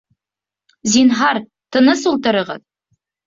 Зинһар, 0.93 1.39
тыныс 1.75 2.01
ултырығыҙ 2.13 2.65